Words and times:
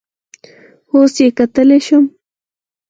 اوس 0.91 1.13
یې 1.21 1.27
کتلی 1.37 1.79
شم؟ 1.85 2.03